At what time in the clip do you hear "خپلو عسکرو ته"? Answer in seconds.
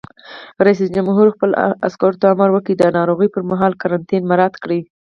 1.35-2.25